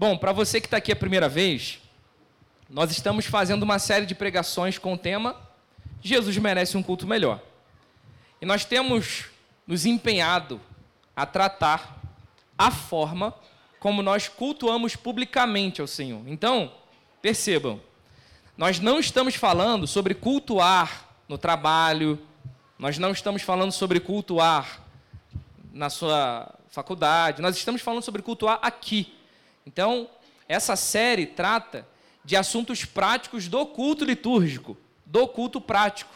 [0.00, 1.78] Bom, para você que está aqui a primeira vez,
[2.70, 5.36] nós estamos fazendo uma série de pregações com o tema
[6.00, 7.38] Jesus merece um culto melhor.
[8.40, 9.26] E nós temos
[9.66, 10.58] nos empenhado
[11.14, 12.00] a tratar
[12.56, 13.34] a forma
[13.78, 16.26] como nós cultuamos publicamente ao Senhor.
[16.26, 16.72] Então,
[17.20, 17.78] percebam,
[18.56, 22.18] nós não estamos falando sobre cultuar no trabalho,
[22.78, 24.80] nós não estamos falando sobre cultuar
[25.74, 29.19] na sua faculdade, nós estamos falando sobre cultuar aqui.
[29.66, 30.08] Então,
[30.48, 31.86] essa série trata
[32.24, 36.14] de assuntos práticos do culto litúrgico, do culto prático.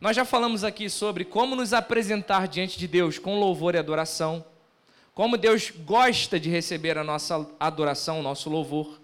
[0.00, 4.44] Nós já falamos aqui sobre como nos apresentar diante de Deus com louvor e adoração,
[5.14, 9.00] como Deus gosta de receber a nossa adoração, o nosso louvor.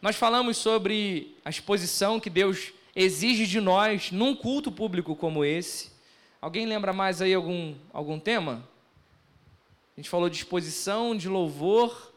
[0.00, 5.90] Nós falamos sobre a exposição que Deus exige de nós num culto público como esse.
[6.40, 8.68] Alguém lembra mais aí algum, algum tema?
[9.96, 12.11] A gente falou de exposição, de louvor,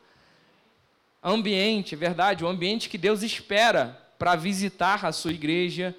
[1.34, 5.96] ambiente, verdade, o ambiente que Deus espera para visitar a sua igreja.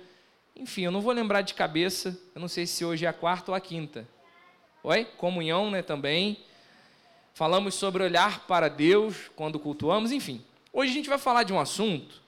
[0.54, 3.50] Enfim, eu não vou lembrar de cabeça, eu não sei se hoje é a quarta
[3.50, 4.06] ou a quinta.
[4.84, 5.04] Oi?
[5.04, 6.38] Comunhão, né, também.
[7.34, 10.42] Falamos sobre olhar para Deus quando cultuamos, enfim.
[10.72, 12.22] Hoje a gente vai falar de um assunto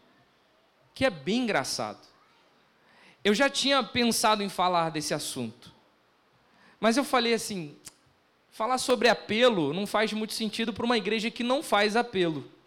[0.93, 2.01] que é bem engraçado.
[3.23, 5.73] Eu já tinha pensado em falar desse assunto,
[6.81, 7.77] mas eu falei assim:
[8.51, 12.58] falar sobre apelo não faz muito sentido para uma igreja que não faz apelo.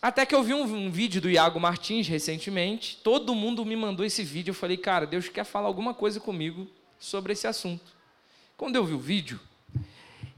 [0.00, 4.06] Até que eu vi um, um, vídeo do Iago Martins recentemente, todo mundo me mandou
[4.06, 4.52] esse vídeo.
[4.52, 6.68] Eu falei, cara, Deus quer falar alguma coisa comigo
[6.98, 7.92] sobre esse assunto.
[8.56, 9.40] Quando eu vi o vídeo,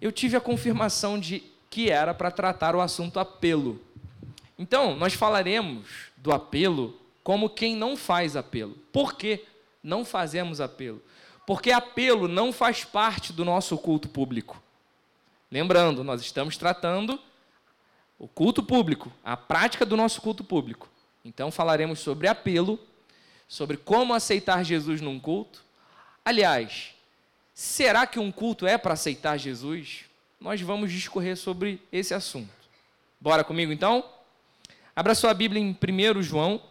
[0.01, 3.81] eu tive a confirmação de que era para tratar o assunto apelo.
[4.59, 5.87] Então, nós falaremos
[6.17, 8.75] do apelo como quem não faz apelo.
[8.91, 9.45] Por que
[9.83, 11.03] não fazemos apelo?
[11.47, 14.63] Porque apelo não faz parte do nosso culto público.
[15.51, 17.21] Lembrando, nós estamos tratando
[18.21, 20.91] o culto público, a prática do nosso culto público.
[21.25, 22.79] Então falaremos sobre apelo,
[23.49, 25.65] sobre como aceitar Jesus num culto.
[26.23, 26.95] Aliás,
[27.55, 30.05] será que um culto é para aceitar Jesus?
[30.39, 32.53] Nós vamos discorrer sobre esse assunto.
[33.19, 34.05] Bora comigo então?
[34.95, 36.63] Abra sua Bíblia em 1 João,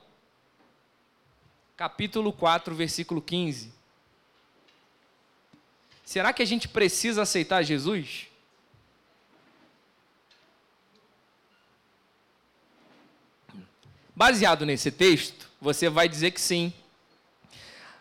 [1.76, 3.74] capítulo 4, versículo 15.
[6.06, 8.29] Será que a gente precisa aceitar Jesus?
[14.20, 16.74] Baseado nesse texto, você vai dizer que sim.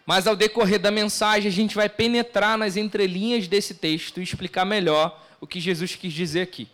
[0.05, 4.65] Mas ao decorrer da mensagem, a gente vai penetrar nas entrelinhas desse texto e explicar
[4.65, 6.67] melhor o que Jesus quis dizer aqui.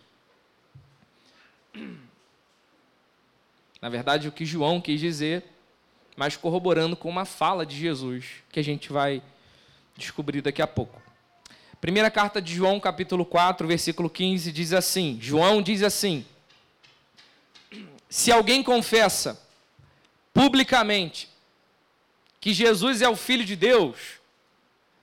[3.79, 5.43] Na verdade, o que João quis dizer,
[6.17, 9.21] mas corroborando com uma fala de Jesus, que a gente vai
[9.95, 10.99] descobrir daqui a pouco.
[11.79, 16.25] Primeira carta de João, capítulo 4, versículo 15, diz assim: João diz assim:
[18.09, 19.41] se alguém confessa
[20.33, 21.29] publicamente
[22.39, 23.97] que Jesus é o Filho de Deus,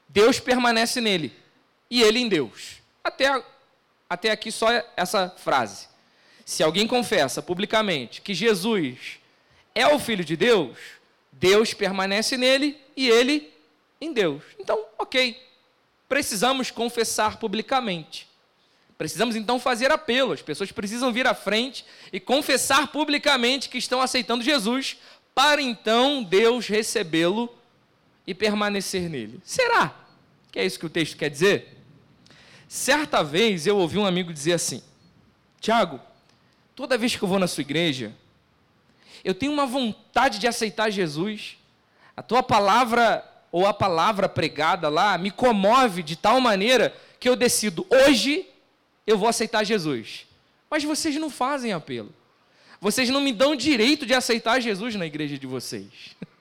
[0.09, 1.35] Deus permanece nele
[1.91, 2.83] e ele em Deus.
[3.03, 3.43] Até,
[4.09, 5.89] até aqui só essa frase.
[6.45, 9.19] Se alguém confessa publicamente que Jesus
[9.75, 10.77] é o Filho de Deus,
[11.33, 13.53] Deus permanece nele e ele
[14.01, 14.43] em Deus.
[14.59, 15.41] Então, ok.
[16.09, 18.29] Precisamos confessar publicamente.
[19.03, 20.33] Precisamos então fazer apelo.
[20.33, 24.97] As pessoas precisam vir à frente e confessar publicamente que estão aceitando Jesus,
[25.35, 27.53] para então Deus recebê-lo
[28.25, 29.41] e permanecer nele.
[29.45, 29.93] Será
[30.53, 31.83] que é isso que o texto quer dizer?
[32.69, 34.81] Certa vez eu ouvi um amigo dizer assim:
[35.61, 35.99] Tiago,
[36.77, 38.13] toda vez que eu vou na sua igreja,
[39.25, 41.57] eu tenho uma vontade de aceitar Jesus.
[42.17, 47.35] A tua palavra ou a palavra pregada lá me comove de tal maneira que eu
[47.35, 48.47] decido hoje
[49.07, 50.27] eu vou aceitar Jesus.
[50.71, 52.15] Mas vocês não fazem apelo.
[52.81, 56.17] Vocês não me dão direito de aceitar Jesus na igreja de vocês.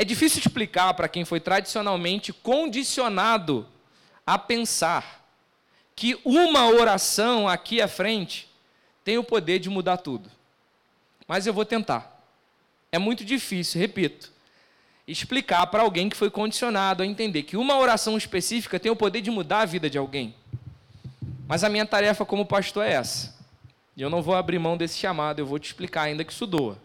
[0.00, 3.66] É difícil explicar para quem foi tradicionalmente condicionado
[4.24, 5.28] a pensar
[5.96, 8.48] que uma oração aqui à frente
[9.02, 10.30] tem o poder de mudar tudo.
[11.26, 12.24] Mas eu vou tentar.
[12.92, 14.32] É muito difícil, repito,
[15.04, 19.20] explicar para alguém que foi condicionado a entender que uma oração específica tem o poder
[19.20, 20.32] de mudar a vida de alguém.
[21.48, 23.34] Mas a minha tarefa como pastor é essa.
[23.96, 26.46] E eu não vou abrir mão desse chamado, eu vou te explicar ainda que isso
[26.46, 26.78] doa.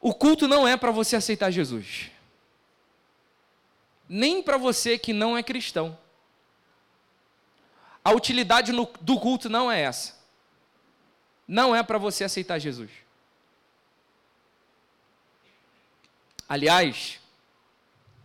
[0.00, 2.12] O culto não é para você aceitar Jesus.
[4.08, 5.98] Nem para você que não é cristão.
[8.04, 10.16] A utilidade no, do culto não é essa.
[11.48, 12.90] Não é para você aceitar Jesus.
[16.48, 17.18] Aliás,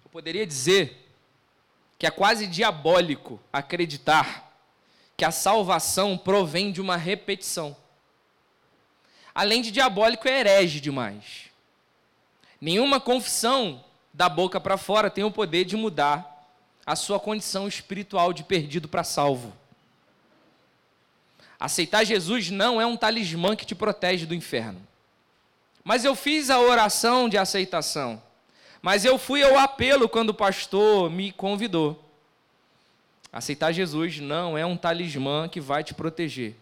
[0.04, 1.05] eu poderia dizer
[1.98, 4.52] que é quase diabólico acreditar
[5.16, 7.76] que a salvação provém de uma repetição.
[9.34, 11.46] Além de diabólico, é herege demais.
[12.60, 13.84] Nenhuma confissão
[14.14, 16.50] da boca para fora tem o poder de mudar
[16.86, 19.54] a sua condição espiritual de perdido para salvo.
[21.60, 24.80] Aceitar Jesus não é um talismã que te protege do inferno.
[25.84, 28.22] Mas eu fiz a oração de aceitação.
[28.86, 32.08] Mas eu fui ao apelo quando o pastor me convidou.
[33.34, 36.56] Aceitar Jesus não é um talismã que vai te proteger.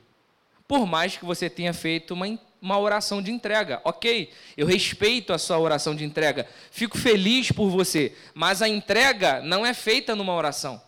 [0.65, 3.81] Por mais que você tenha feito uma, uma oração de entrega.
[3.83, 6.47] Ok, eu respeito a sua oração de entrega.
[6.71, 8.15] Fico feliz por você.
[8.33, 10.81] Mas a entrega não é feita numa oração.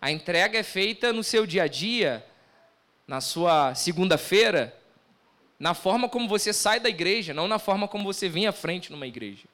[0.00, 2.26] A entrega é feita no seu dia a dia,
[3.06, 4.76] na sua segunda-feira,
[5.56, 8.90] na forma como você sai da igreja, não na forma como você vem à frente
[8.90, 9.51] numa igreja.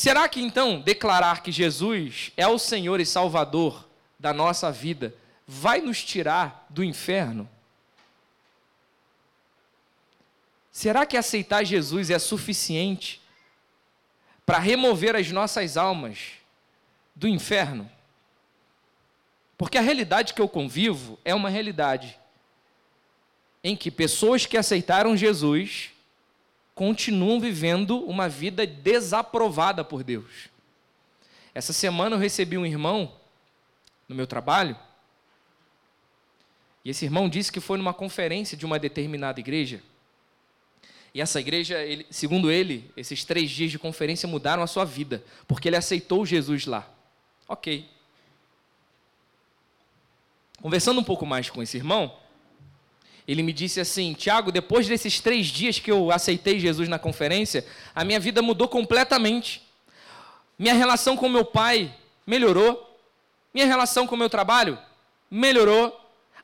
[0.00, 3.86] Será que então declarar que Jesus é o Senhor e Salvador
[4.18, 5.14] da nossa vida
[5.46, 7.46] vai nos tirar do inferno?
[10.72, 13.20] Será que aceitar Jesus é suficiente
[14.46, 16.30] para remover as nossas almas
[17.14, 17.86] do inferno?
[19.58, 22.18] Porque a realidade que eu convivo é uma realidade
[23.62, 25.90] em que pessoas que aceitaram Jesus
[26.80, 30.48] continuam vivendo uma vida desaprovada por Deus.
[31.54, 33.20] Essa semana eu recebi um irmão
[34.08, 34.74] no meu trabalho,
[36.82, 39.82] e esse irmão disse que foi numa conferência de uma determinada igreja.
[41.12, 45.22] E essa igreja, ele, segundo ele, esses três dias de conferência mudaram a sua vida,
[45.46, 46.90] porque ele aceitou Jesus lá.
[47.46, 47.90] Ok.
[50.62, 52.18] Conversando um pouco mais com esse irmão,
[53.30, 57.64] ele me disse assim: Tiago, depois desses três dias que eu aceitei Jesus na conferência,
[57.94, 59.62] a minha vida mudou completamente.
[60.58, 61.94] Minha relação com meu pai
[62.26, 62.98] melhorou.
[63.54, 64.76] Minha relação com o meu trabalho
[65.30, 65.96] melhorou.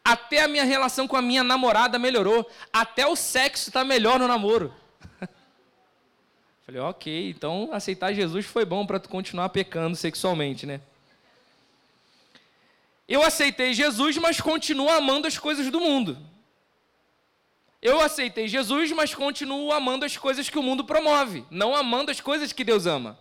[0.05, 2.49] Até a minha relação com a minha namorada melhorou.
[2.73, 4.73] Até o sexo está melhor no namoro.
[6.65, 10.81] Falei, ok, então aceitar Jesus foi bom para tu continuar pecando sexualmente, né?
[13.09, 16.17] Eu aceitei Jesus, mas continuo amando as coisas do mundo.
[17.81, 22.21] Eu aceitei Jesus, mas continuo amando as coisas que o mundo promove, não amando as
[22.21, 23.19] coisas que Deus ama.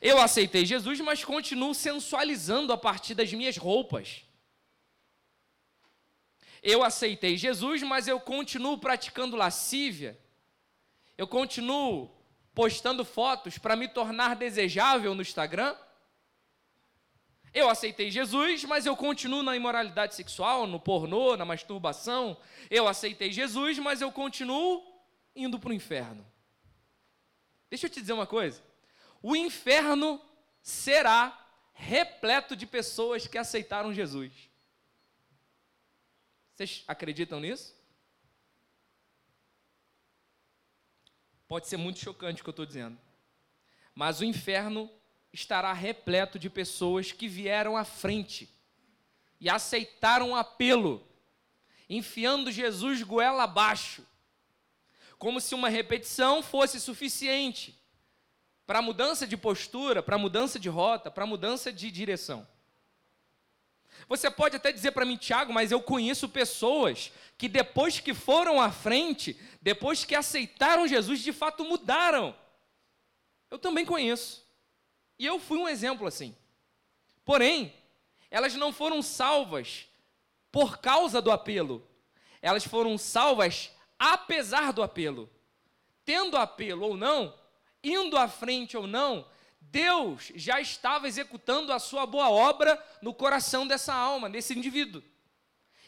[0.00, 4.24] Eu aceitei Jesus, mas continuo sensualizando a partir das minhas roupas.
[6.62, 10.18] Eu aceitei Jesus, mas eu continuo praticando lascívia.
[11.18, 12.10] Eu continuo
[12.54, 15.76] postando fotos para me tornar desejável no Instagram.
[17.54, 22.36] Eu aceitei Jesus, mas eu continuo na imoralidade sexual, no pornô, na masturbação.
[22.70, 24.82] Eu aceitei Jesus, mas eu continuo
[25.36, 26.26] indo para o inferno.
[27.68, 28.62] Deixa eu te dizer uma coisa.
[29.22, 30.20] O inferno
[30.62, 31.38] será
[31.74, 34.32] repleto de pessoas que aceitaram Jesus.
[36.54, 37.74] Vocês acreditam nisso?
[41.48, 42.98] Pode ser muito chocante o que eu estou dizendo.
[43.94, 44.90] Mas o inferno
[45.32, 48.48] estará repleto de pessoas que vieram à frente
[49.40, 51.06] e aceitaram o apelo,
[51.88, 54.06] enfiando Jesus goela abaixo,
[55.18, 57.78] como se uma repetição fosse suficiente
[58.66, 62.46] para mudança de postura, para mudança de rota, para mudança de direção.
[64.08, 68.60] Você pode até dizer para mim, Tiago, mas eu conheço pessoas que depois que foram
[68.60, 72.34] à frente, depois que aceitaram Jesus, de fato mudaram.
[73.50, 74.42] Eu também conheço.
[75.22, 76.34] E eu fui um exemplo assim.
[77.24, 77.72] Porém,
[78.28, 79.86] elas não foram salvas
[80.50, 81.88] por causa do apelo.
[82.42, 85.30] Elas foram salvas apesar do apelo.
[86.04, 87.38] Tendo apelo ou não,
[87.84, 89.24] indo à frente ou não,
[89.60, 95.04] Deus já estava executando a sua boa obra no coração dessa alma, desse indivíduo.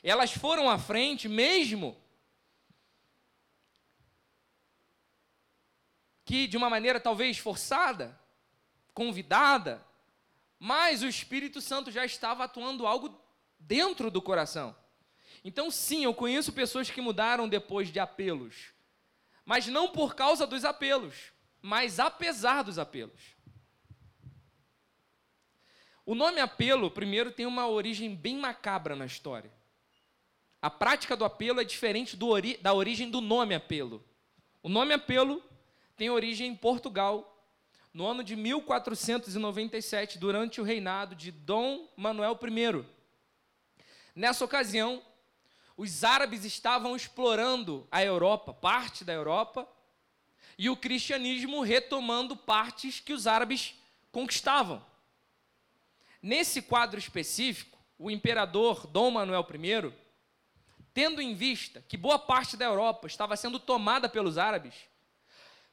[0.01, 2.01] Elas foram à frente mesmo
[6.25, 8.17] que de uma maneira talvez forçada,
[8.95, 9.85] convidada,
[10.59, 13.21] mas o Espírito Santo já estava atuando algo
[13.59, 14.75] dentro do coração.
[15.45, 18.73] Então, sim, eu conheço pessoas que mudaram depois de apelos,
[19.45, 23.35] mas não por causa dos apelos, mas apesar dos apelos.
[26.07, 29.51] O nome apelo, primeiro, tem uma origem bem macabra na história.
[30.61, 34.03] A prática do apelo é diferente ori da origem do nome apelo.
[34.63, 35.43] O nome apelo
[35.97, 37.34] tem origem em Portugal,
[37.95, 42.85] no ano de 1497, durante o reinado de Dom Manuel I.
[44.17, 45.01] Nessa ocasião,
[45.77, 49.69] os árabes estavam explorando a Europa, parte da Europa,
[50.59, 53.77] e o cristianismo retomando partes que os árabes
[54.11, 54.85] conquistavam.
[56.21, 59.93] Nesse quadro específico, o imperador Dom Manuel I,
[60.93, 64.75] tendo em vista que boa parte da Europa estava sendo tomada pelos árabes,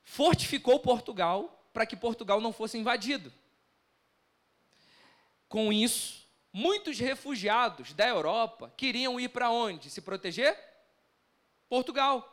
[0.03, 3.31] fortificou Portugal para que Portugal não fosse invadido.
[5.47, 9.89] Com isso, muitos refugiados da Europa queriam ir para onde?
[9.89, 10.57] Se proteger?
[11.67, 12.27] Portugal.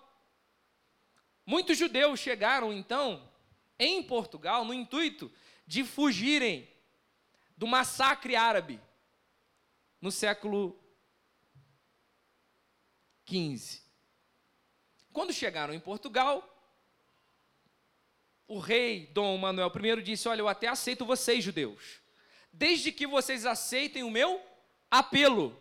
[1.45, 3.29] Muitos judeus chegaram então
[3.79, 5.31] em Portugal no intuito
[5.67, 6.69] de fugirem
[7.57, 8.81] do massacre árabe
[10.01, 10.79] no século
[13.29, 13.83] XV.
[15.13, 16.58] Quando chegaram em Portugal,
[18.49, 22.01] o rei Dom Manuel I disse: Olha, eu até aceito vocês, judeus,
[22.51, 24.41] desde que vocês aceitem o meu
[24.91, 25.55] apelo.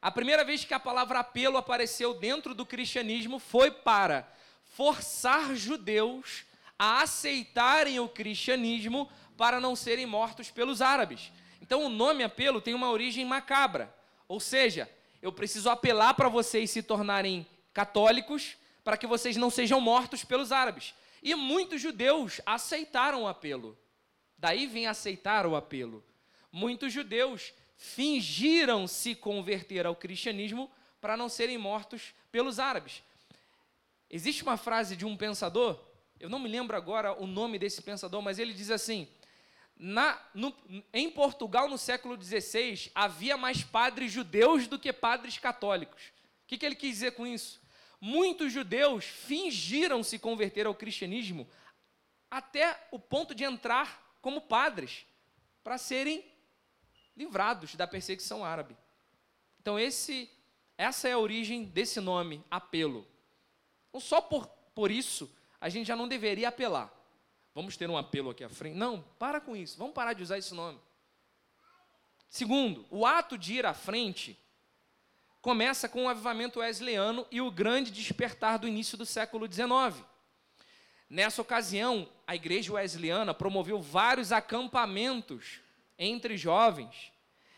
[0.00, 4.28] A primeira vez que a palavra apelo apareceu dentro do cristianismo foi para
[4.64, 6.44] forçar judeus
[6.78, 11.30] a aceitarem o cristianismo para não serem mortos pelos árabes.
[11.60, 13.94] Então o nome apelo tem uma origem macabra,
[14.26, 19.80] ou seja, eu preciso apelar para vocês se tornarem católicos para que vocês não sejam
[19.80, 20.94] mortos pelos árabes.
[21.22, 23.78] E muitos judeus aceitaram o apelo.
[24.36, 26.04] Daí vem aceitar o apelo.
[26.50, 33.02] Muitos judeus fingiram se converter ao cristianismo para não serem mortos pelos árabes.
[34.10, 35.80] Existe uma frase de um pensador,
[36.20, 39.08] eu não me lembro agora o nome desse pensador, mas ele diz assim:
[39.76, 40.54] na, no,
[40.92, 46.02] em Portugal, no século XVI, havia mais padres judeus do que padres católicos.
[46.44, 47.61] O que, que ele quis dizer com isso?
[48.04, 51.48] Muitos judeus fingiram se converter ao cristianismo
[52.28, 55.06] até o ponto de entrar como padres,
[55.62, 56.24] para serem
[57.16, 58.76] livrados da perseguição árabe.
[59.60, 60.28] Então, esse,
[60.76, 63.06] essa é a origem desse nome, apelo.
[63.92, 66.92] Não só por, por isso, a gente já não deveria apelar.
[67.54, 68.76] Vamos ter um apelo aqui à frente.
[68.76, 69.78] Não, para com isso.
[69.78, 70.80] Vamos parar de usar esse nome.
[72.28, 74.36] Segundo, o ato de ir à frente
[75.42, 80.00] começa com o avivamento wesleyano e o grande despertar do início do século XIX.
[81.10, 85.60] Nessa ocasião, a igreja wesleyana promoveu vários acampamentos
[85.98, 87.12] entre jovens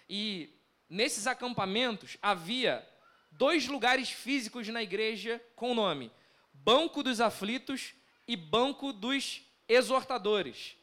[0.08, 0.48] e
[0.88, 2.88] nesses acampamentos havia
[3.30, 6.10] dois lugares físicos na igreja com o nome
[6.54, 7.92] Banco dos Aflitos
[8.26, 10.74] e Banco dos exortadores.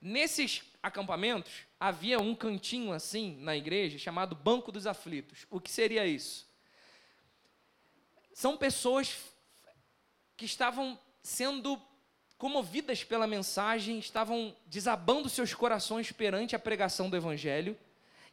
[0.00, 5.46] Nesses acampamentos, havia um cantinho assim na igreja chamado Banco dos Aflitos.
[5.50, 6.46] O que seria isso?
[8.34, 9.16] São pessoas
[10.36, 11.80] que estavam sendo
[12.36, 17.78] comovidas pela mensagem, estavam desabando seus corações perante a pregação do Evangelho,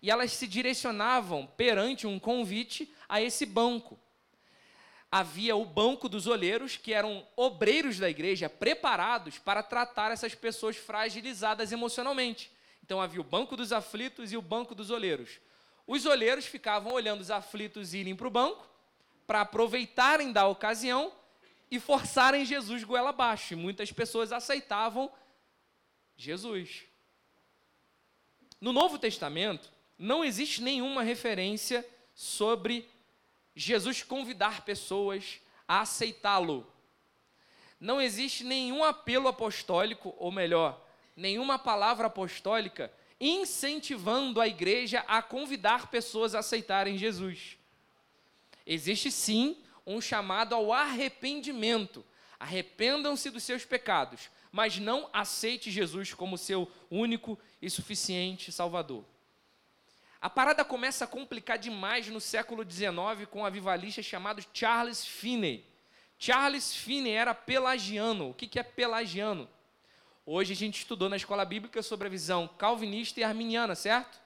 [0.02, 3.98] e elas se direcionavam perante um convite a esse banco
[5.12, 10.78] havia o banco dos olheiros, que eram obreiros da igreja preparados para tratar essas pessoas
[10.78, 12.50] fragilizadas emocionalmente.
[12.82, 15.40] Então havia o banco dos aflitos e o banco dos olheiros.
[15.86, 18.66] Os olheiros ficavam olhando os aflitos irem para o banco,
[19.28, 21.12] para aproveitarem da ocasião
[21.70, 23.54] e forçarem Jesus goela abaixo.
[23.54, 25.12] E muitas pessoas aceitavam
[26.16, 26.84] Jesus.
[28.62, 32.90] No Novo Testamento, não existe nenhuma referência sobre
[33.56, 36.66] Jesus convidar pessoas a aceitá-lo.
[37.80, 45.92] Não existe nenhum apelo apostólico, ou melhor, nenhuma palavra apostólica incentivando a igreja a convidar
[45.92, 47.56] pessoas a aceitarem Jesus.
[48.66, 52.04] Existe sim um chamado ao arrependimento.
[52.40, 59.06] Arrependam-se dos seus pecados, mas não aceite Jesus como seu único e suficiente Salvador.
[60.22, 65.66] A parada começa a complicar demais no século XIX com um avivalista chamado Charles Finney.
[66.20, 68.30] Charles Finney era pelagiano.
[68.30, 69.50] O que é pelagiano?
[70.24, 74.22] Hoje a gente estudou na escola bíblica sobre a visão calvinista e arminiana, certo?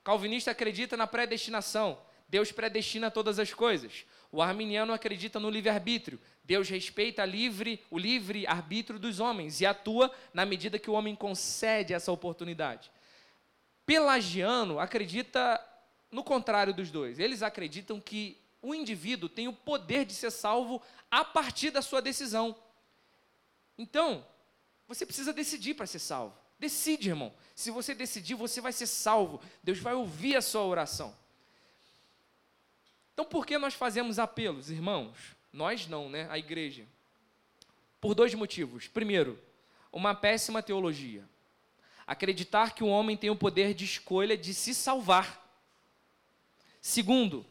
[0.00, 1.98] O calvinista acredita na predestinação.
[2.28, 4.04] Deus predestina todas as coisas.
[4.30, 6.20] O arminiano acredita no livre-arbítrio.
[6.44, 11.16] Deus respeita livre, o livre arbítrio dos homens e atua na medida que o homem
[11.16, 12.90] concede essa oportunidade
[13.90, 15.60] pelagiano acredita
[16.12, 17.18] no contrário dos dois.
[17.18, 20.80] Eles acreditam que o indivíduo tem o poder de ser salvo
[21.10, 22.54] a partir da sua decisão.
[23.76, 24.24] Então,
[24.86, 26.38] você precisa decidir para ser salvo.
[26.56, 27.34] Decide, irmão.
[27.52, 29.40] Se você decidir, você vai ser salvo.
[29.60, 31.12] Deus vai ouvir a sua oração.
[33.12, 35.16] Então, por que nós fazemos apelos, irmãos?
[35.52, 36.28] Nós não, né?
[36.30, 36.86] A igreja.
[38.00, 38.86] Por dois motivos.
[38.86, 39.36] Primeiro,
[39.90, 41.28] uma péssima teologia
[42.10, 45.48] acreditar que o homem tem o poder de escolha de se salvar.
[46.80, 47.46] Segundo,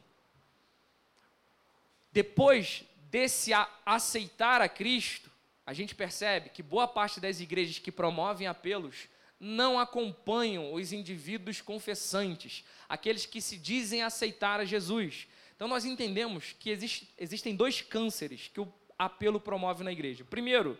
[2.12, 3.51] depois desse
[3.86, 5.32] aceitar a Cristo,
[5.66, 9.08] a gente percebe que boa parte das igrejas que promovem apelos
[9.39, 15.25] não acompanham os indivíduos confessantes, aqueles que se dizem aceitar a Jesus.
[15.56, 20.25] Então nós entendemos que existe, existem dois cânceres que o apelo promove na igreja.
[20.25, 20.78] Primeiro,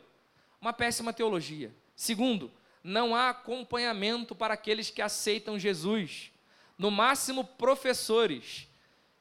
[0.60, 1.74] uma péssima teologia.
[1.96, 2.52] Segundo,
[2.84, 6.32] não há acompanhamento para aqueles que aceitam Jesus.
[6.78, 8.68] No máximo, professores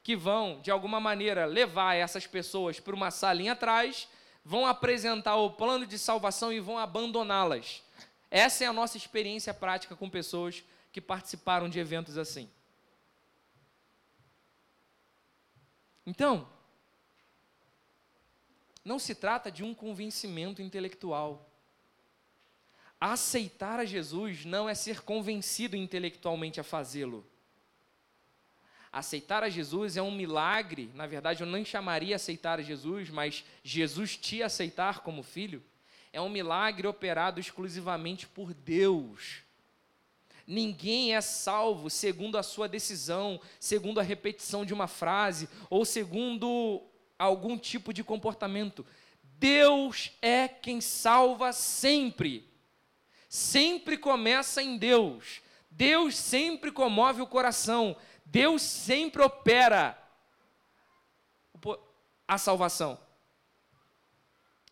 [0.03, 4.09] que vão, de alguma maneira, levar essas pessoas para uma salinha atrás,
[4.45, 7.83] vão apresentar o plano de salvação e vão abandoná-las.
[8.31, 12.49] Essa é a nossa experiência prática com pessoas que participaram de eventos assim.
[16.07, 16.49] Então,
[18.83, 21.48] não se trata de um convencimento intelectual.
[23.00, 27.25] Aceitar a Jesus não é ser convencido intelectualmente a fazê-lo.
[28.90, 33.45] Aceitar a Jesus é um milagre, na verdade eu nem chamaria aceitar a Jesus, mas
[33.62, 35.62] Jesus te aceitar como filho,
[36.12, 39.43] é um milagre operado exclusivamente por Deus.
[40.47, 46.83] Ninguém é salvo segundo a sua decisão, segundo a repetição de uma frase ou segundo
[47.19, 48.87] algum tipo de comportamento.
[49.23, 52.49] Deus é quem salva sempre.
[53.28, 55.42] Sempre começa em Deus.
[55.70, 57.97] Deus sempre comove o coração.
[58.25, 59.97] Deus sempre opera
[62.26, 62.99] a salvação.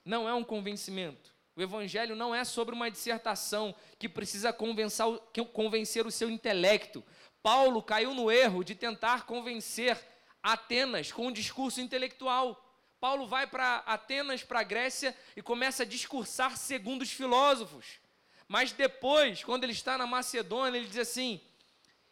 [0.04, 1.34] Não é um convencimento.
[1.54, 7.02] O Evangelho não é sobre uma dissertação que precisa convencer o seu intelecto.
[7.42, 9.98] Paulo caiu no erro de tentar convencer
[10.42, 12.62] Atenas com um discurso intelectual.
[13.00, 17.98] Paulo vai para Atenas, para a Grécia, e começa a discursar segundo os filósofos.
[18.48, 21.40] Mas depois, quando ele está na Macedônia, ele diz assim: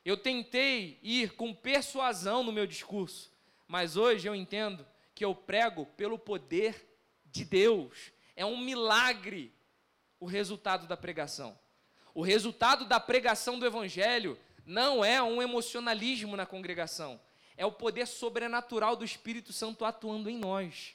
[0.04, 3.32] eu tentei ir com persuasão no meu discurso,
[3.66, 6.88] mas hoje eu entendo que eu prego pelo poder
[7.24, 8.12] de Deus.
[8.36, 9.54] É um milagre
[10.20, 11.58] o resultado da pregação.
[12.12, 17.20] O resultado da pregação do Evangelho não é um emocionalismo na congregação,
[17.56, 20.94] é o poder sobrenatural do Espírito Santo atuando em nós.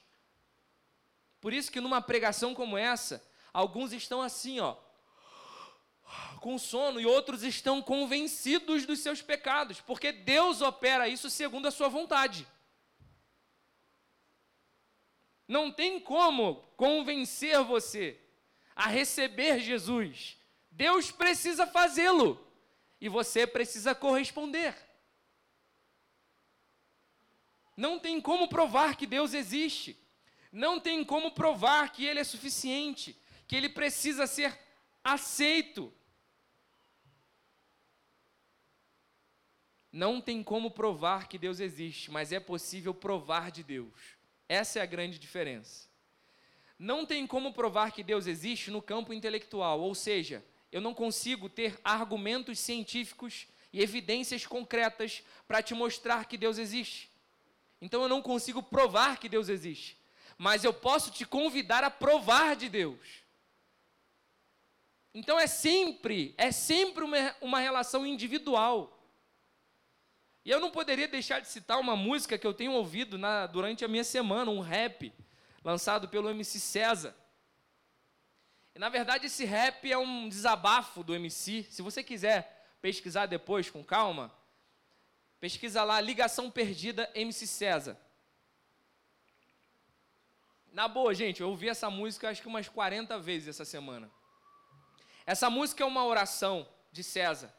[1.42, 3.24] Por isso que numa pregação como essa,
[3.54, 4.76] alguns estão assim, ó,
[6.40, 11.72] com sono e outros estão convencidos dos seus pecados, porque Deus opera isso segundo a
[11.72, 12.48] sua vontade.
[15.48, 18.20] Não tem como convencer você
[18.76, 20.38] a receber Jesus.
[20.72, 22.40] Deus precisa fazê-lo
[23.02, 24.76] e você precisa corresponder.
[27.76, 29.98] Não tem como provar que Deus existe.
[30.52, 33.18] Não tem como provar que Ele é suficiente,
[33.48, 34.58] que Ele precisa ser
[35.04, 35.94] aceito.
[39.92, 44.18] Não tem como provar que Deus existe, mas é possível provar de Deus.
[44.48, 45.88] Essa é a grande diferença.
[46.78, 51.50] Não tem como provar que Deus existe no campo intelectual, ou seja, eu não consigo
[51.50, 57.10] ter argumentos científicos e evidências concretas para te mostrar que Deus existe.
[57.82, 59.98] Então eu não consigo provar que Deus existe,
[60.38, 63.00] mas eu posso te convidar a provar de Deus.
[65.14, 68.99] Então é sempre, é sempre uma, uma relação individual.
[70.50, 73.86] E eu não poderia deixar de citar uma música que eu tenho ouvido na, durante
[73.86, 75.14] a minha semana, um rap,
[75.64, 77.16] lançado pelo MC César.
[78.74, 81.68] E, na verdade, esse rap é um desabafo do MC.
[81.70, 84.34] Se você quiser pesquisar depois com calma,
[85.40, 87.96] pesquisa lá Ligação Perdida MC César.
[90.72, 94.10] Na boa, gente, eu ouvi essa música acho que umas 40 vezes essa semana.
[95.28, 97.54] Essa música é uma oração de César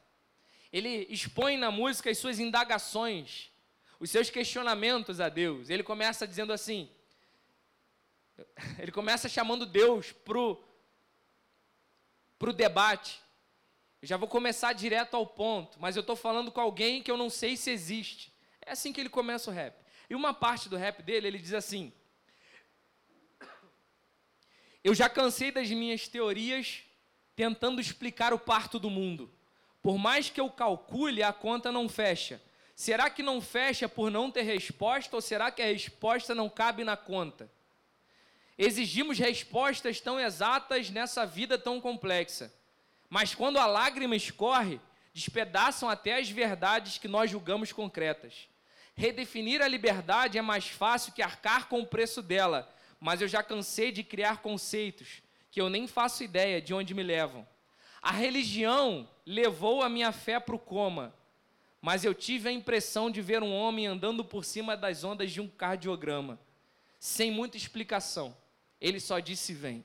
[0.73, 3.51] ele expõe na música as suas indagações,
[3.99, 5.69] os seus questionamentos a Deus.
[5.69, 6.89] Ele começa dizendo assim:
[8.79, 13.21] ele começa chamando Deus para o debate.
[14.01, 17.17] Eu já vou começar direto ao ponto, mas eu estou falando com alguém que eu
[17.17, 18.33] não sei se existe.
[18.63, 19.75] É assim que ele começa o rap.
[20.09, 21.93] E uma parte do rap dele, ele diz assim:
[24.83, 26.85] Eu já cansei das minhas teorias
[27.37, 29.31] tentando explicar o parto do mundo.
[29.83, 32.41] Por mais que eu calcule, a conta não fecha.
[32.75, 36.85] Será que não fecha por não ter resposta ou será que a resposta não cabe
[36.85, 37.51] na conta?
[38.57, 42.53] Exigimos respostas tão exatas nessa vida tão complexa.
[43.09, 44.81] Mas quando a lágrima escorre,
[45.13, 48.49] despedaçam até as verdades que nós julgamos concretas.
[48.95, 53.43] Redefinir a liberdade é mais fácil que arcar com o preço dela, mas eu já
[53.43, 57.47] cansei de criar conceitos que eu nem faço ideia de onde me levam.
[58.01, 61.15] A religião levou a minha fé para o coma,
[61.81, 65.41] mas eu tive a impressão de ver um homem andando por cima das ondas de
[65.41, 66.39] um cardiograma,
[66.99, 68.37] sem muita explicação.
[68.81, 69.85] Ele só disse: Vem.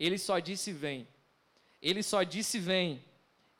[0.00, 1.06] Ele só disse: Vem.
[1.82, 3.04] Ele só disse: Vem.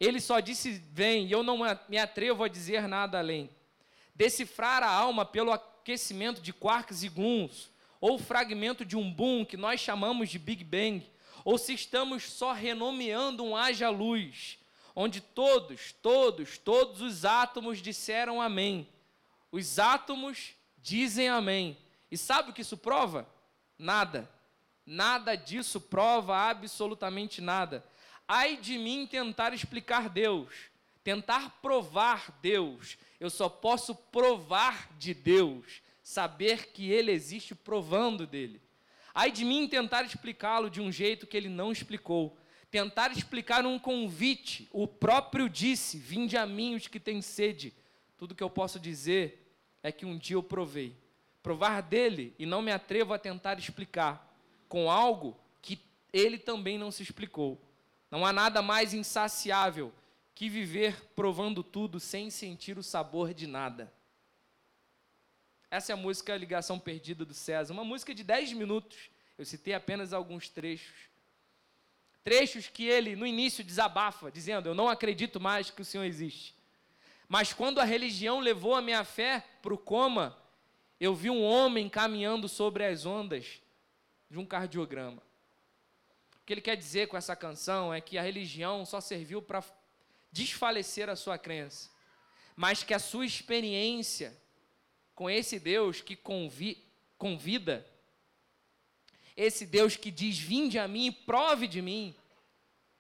[0.01, 3.51] Ele só disse: Vem, e eu não me atrevo a dizer nada além.
[4.15, 7.71] Decifrar a alma pelo aquecimento de quarks e gluons,
[8.01, 11.07] ou fragmento de um boom que nós chamamos de Big Bang,
[11.45, 14.59] ou se estamos só renomeando um haja luz,
[14.95, 18.89] onde todos, todos, todos os átomos disseram amém.
[19.51, 21.77] Os átomos dizem amém.
[22.11, 23.29] E sabe o que isso prova?
[23.79, 24.31] Nada.
[24.85, 27.85] Nada disso prova absolutamente nada.
[28.27, 30.53] Ai de mim tentar explicar Deus,
[31.05, 32.97] tentar provar Deus.
[33.21, 38.61] Eu só posso provar de Deus, saber que Ele existe provando dele.
[39.15, 42.37] Ai de mim tentar explicá-lo de um jeito que ele não explicou.
[42.73, 47.75] Tentar explicar um convite, o próprio disse: Vinde a mim os que têm sede.
[48.17, 50.97] Tudo que eu posso dizer é que um dia eu provei.
[51.43, 54.35] Provar dele e não me atrevo a tentar explicar
[54.71, 55.79] com algo que
[56.15, 57.61] ele também não se explicou.
[58.11, 59.93] Não há nada mais insaciável
[60.35, 63.93] que viver provando tudo sem sentir o sabor de nada.
[65.71, 69.11] Essa é a música Ligação Perdida do César, uma música de 10 minutos.
[69.37, 71.12] Eu citei apenas alguns trechos.
[72.25, 76.55] Trechos que ele, no início, desabafa, dizendo: Eu não acredito mais que o Senhor existe.
[77.29, 80.37] Mas quando a religião levou a minha fé para o coma,
[81.01, 83.61] eu vi um homem caminhando sobre as ondas
[84.31, 85.23] de um cardiograma.
[86.37, 89.65] O que ele quer dizer com essa canção é que a religião só serviu para
[90.31, 91.91] desfalecer a sua crença,
[92.55, 94.37] mas que a sua experiência
[95.15, 96.85] com esse Deus que convi,
[97.19, 97.87] convida,
[99.37, 102.15] esse Deus que diz: Vinde a mim prove de mim,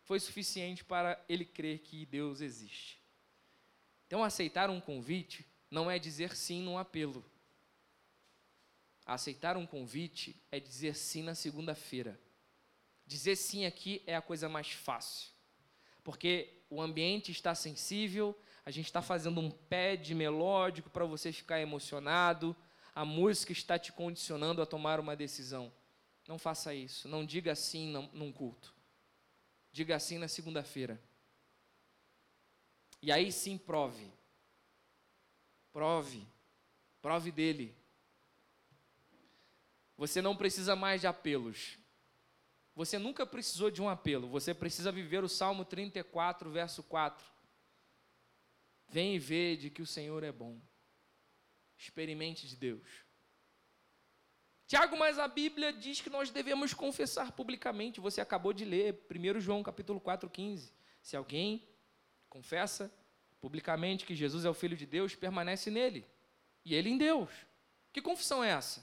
[0.04, 3.00] foi suficiente para ele crer que Deus existe.
[4.06, 7.24] Então, aceitar um convite não é dizer sim num apelo.
[9.06, 12.20] Aceitar um convite é dizer sim na segunda-feira.
[13.06, 15.30] Dizer sim aqui é a coisa mais fácil.
[16.04, 21.60] Porque o ambiente está sensível, a gente está fazendo um pad melódico para você ficar
[21.60, 22.54] emocionado,
[22.94, 25.72] a música está te condicionando a tomar uma decisão.
[26.26, 28.74] Não faça isso, não diga assim num culto.
[29.72, 31.02] Diga assim na segunda-feira.
[33.00, 34.12] E aí sim prove.
[35.72, 36.26] Prove.
[37.00, 37.74] Prove dele.
[39.96, 41.78] Você não precisa mais de apelos.
[42.74, 44.28] Você nunca precisou de um apelo.
[44.28, 47.26] Você precisa viver o Salmo 34, verso 4.
[48.88, 50.60] Vem e vede que o Senhor é bom.
[51.76, 52.86] Experimente de Deus.
[54.72, 58.00] Tiago, mas a Bíblia diz que nós devemos confessar publicamente.
[58.00, 60.72] Você acabou de ler 1 João capítulo 4, 15.
[61.02, 61.68] Se alguém
[62.30, 62.90] confessa
[63.38, 66.06] publicamente que Jesus é o Filho de Deus, permanece nele.
[66.64, 67.28] E ele em Deus.
[67.92, 68.82] Que confissão é essa?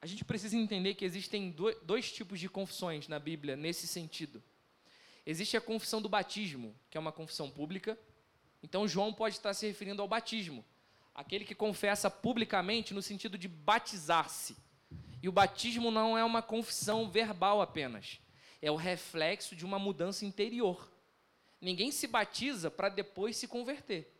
[0.00, 4.42] A gente precisa entender que existem dois tipos de confissões na Bíblia nesse sentido.
[5.26, 7.98] Existe a confissão do batismo, que é uma confissão pública.
[8.62, 10.64] Então, João pode estar se referindo ao batismo,
[11.14, 14.56] aquele que confessa publicamente no sentido de batizar-se.
[15.22, 18.20] E o batismo não é uma confissão verbal apenas,
[18.62, 20.90] é o reflexo de uma mudança interior.
[21.60, 24.10] Ninguém se batiza para depois se converter.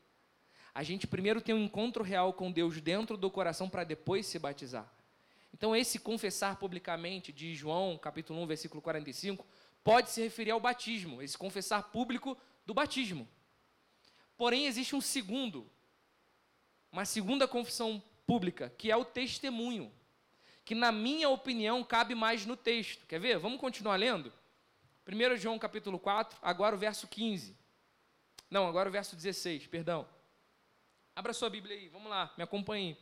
[0.75, 4.39] A gente primeiro tem um encontro real com Deus dentro do coração para depois se
[4.39, 4.91] batizar.
[5.53, 9.45] Então, esse confessar publicamente de João, capítulo 1, versículo 45,
[9.83, 13.29] pode se referir ao batismo, esse confessar público do batismo.
[14.37, 15.71] Porém, existe um segundo,
[16.93, 19.93] uma segunda confissão pública, que é o testemunho,
[20.65, 23.07] que na minha opinião cabe mais no texto.
[23.07, 23.39] Quer ver?
[23.39, 24.33] Vamos continuar lendo?
[25.07, 27.57] 1 João capítulo 4, agora o verso 15.
[28.51, 30.07] Não, agora o verso 16, perdão.
[31.15, 32.97] Abra sua Bíblia aí, vamos lá, me acompanhe.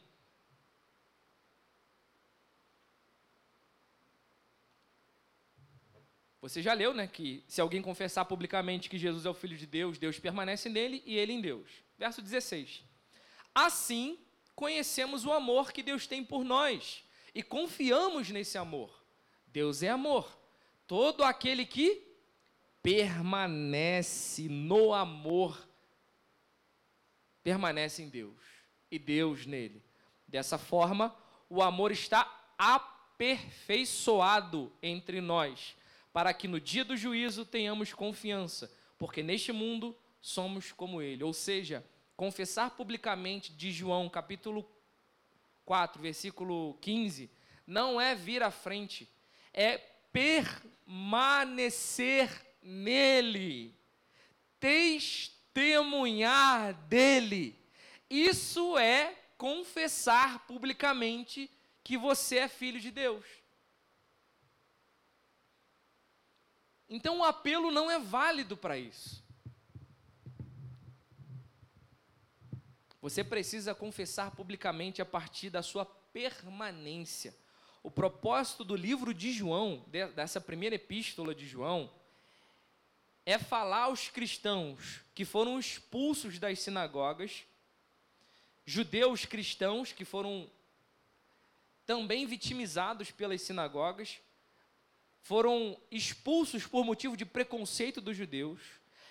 [6.40, 9.66] Você já leu, né, que se alguém confessar publicamente que Jesus é o Filho de
[9.66, 11.68] Deus, Deus permanece nele e ele em Deus.
[11.98, 12.88] Verso 16.
[13.54, 14.18] Assim,
[14.54, 17.02] conhecemos o amor que Deus tem por nós
[17.34, 19.02] e confiamos nesse amor.
[19.46, 20.38] Deus é amor.
[20.87, 22.06] Todo aquele que
[22.82, 25.68] permanece no amor
[27.42, 28.40] permanece em Deus
[28.90, 29.82] e Deus nele.
[30.26, 31.14] Dessa forma,
[31.48, 35.76] o amor está aperfeiçoado entre nós
[36.12, 41.22] para que no dia do juízo tenhamos confiança, porque neste mundo somos como ele.
[41.22, 41.87] Ou seja,
[42.18, 44.68] confessar publicamente de João, capítulo
[45.64, 47.31] 4, versículo 15,
[47.64, 49.09] não é vir à frente,
[49.54, 49.78] é
[50.12, 52.28] permanecer
[52.61, 53.72] nele,
[54.59, 57.57] testemunhar dele.
[58.11, 61.48] Isso é confessar publicamente
[61.85, 63.24] que você é filho de Deus.
[66.88, 69.27] Então o apelo não é válido para isso.
[73.00, 77.34] Você precisa confessar publicamente a partir da sua permanência.
[77.82, 79.84] O propósito do livro de João,
[80.14, 81.90] dessa primeira epístola de João,
[83.24, 87.44] é falar aos cristãos que foram expulsos das sinagogas,
[88.64, 90.50] judeus cristãos que foram
[91.87, 94.18] também vitimizados pelas sinagogas,
[95.22, 98.61] foram expulsos por motivo de preconceito dos judeus,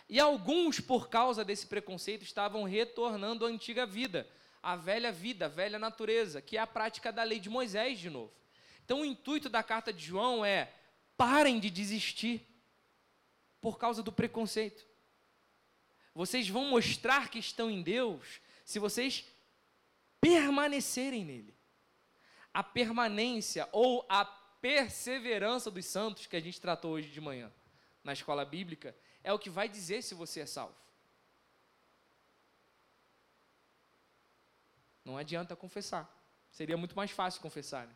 [0.09, 4.27] e alguns, por causa desse preconceito, estavam retornando à antiga vida,
[4.63, 8.09] à velha vida, à velha natureza, que é a prática da lei de Moisés de
[8.09, 8.31] novo.
[8.85, 10.71] Então, o intuito da carta de João é:
[11.17, 12.47] parem de desistir
[13.59, 14.85] por causa do preconceito.
[16.15, 19.25] Vocês vão mostrar que estão em Deus se vocês
[20.21, 21.53] permanecerem nele.
[22.53, 27.51] A permanência ou a perseverança dos santos que a gente tratou hoje de manhã
[28.03, 28.95] na escola bíblica
[29.27, 30.73] é o que vai dizer se você é salvo.
[35.03, 36.09] Não adianta confessar.
[36.49, 37.87] Seria muito mais fácil confessar.
[37.87, 37.95] Né?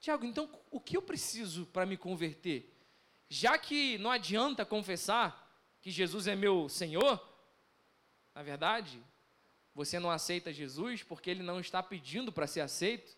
[0.00, 2.76] Tiago, então o que eu preciso para me converter?
[3.28, 5.48] Já que não adianta confessar
[5.80, 7.24] que Jesus é meu Senhor,
[8.34, 9.00] na verdade,
[9.76, 13.16] você não aceita Jesus porque ele não está pedindo para ser aceito.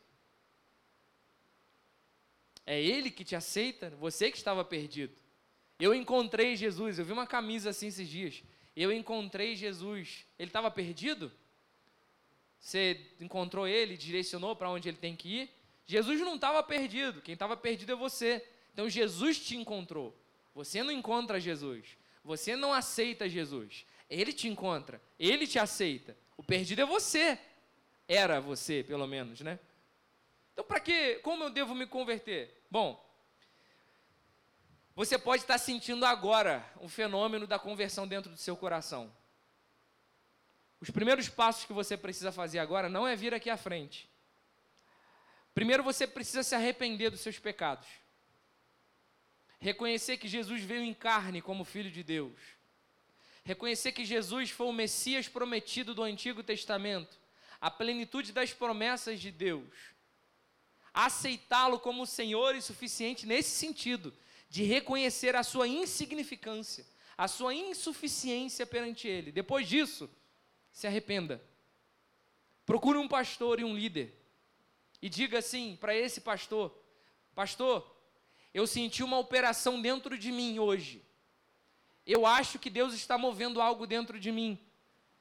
[2.67, 5.30] É ele que te aceita, você que estava perdido.
[5.81, 8.43] Eu encontrei Jesus, eu vi uma camisa assim esses dias.
[8.77, 10.27] Eu encontrei Jesus.
[10.39, 11.33] Ele estava perdido?
[12.59, 15.51] Você encontrou ele, direcionou para onde ele tem que ir?
[15.87, 18.47] Jesus não estava perdido, quem estava perdido é você.
[18.73, 20.17] Então Jesus te encontrou.
[20.55, 21.97] Você não encontra Jesus.
[22.23, 23.87] Você não aceita Jesus.
[24.09, 26.17] Ele te encontra, ele te aceita.
[26.37, 27.39] O perdido é você.
[28.07, 29.59] Era você, pelo menos, né?
[30.53, 32.63] Então, para que, como eu devo me converter?
[32.71, 33.03] Bom,
[35.01, 39.11] você pode estar sentindo agora um fenômeno da conversão dentro do seu coração.
[40.79, 44.11] Os primeiros passos que você precisa fazer agora não é vir aqui à frente.
[45.55, 47.89] Primeiro você precisa se arrepender dos seus pecados.
[49.59, 52.39] Reconhecer que Jesus veio em carne como filho de Deus.
[53.43, 57.19] Reconhecer que Jesus foi o Messias prometido do Antigo Testamento,
[57.59, 59.75] a plenitude das promessas de Deus.
[60.93, 64.15] Aceitá-lo como Senhor e suficiente nesse sentido,
[64.51, 66.85] de reconhecer a sua insignificância,
[67.17, 69.31] a sua insuficiência perante Ele.
[69.31, 70.11] Depois disso,
[70.73, 71.41] se arrependa.
[72.67, 74.13] Procure um pastor e um líder.
[75.01, 76.77] E diga assim para esse pastor:
[77.35, 77.97] Pastor,
[78.53, 81.03] eu senti uma operação dentro de mim hoje.
[82.05, 84.59] Eu acho que Deus está movendo algo dentro de mim.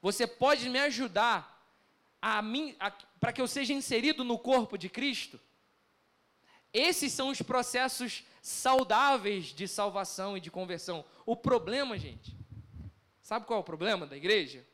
[0.02, 1.56] Você pode me ajudar
[2.22, 2.42] a
[3.20, 5.40] para que eu seja inserido no corpo de Cristo?
[6.74, 11.04] Esses são os processos saudáveis de salvação e de conversão.
[11.26, 12.36] O problema, gente,
[13.22, 14.66] sabe qual é o problema da igreja?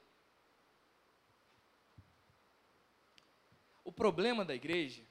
[3.84, 5.04] O problema da igreja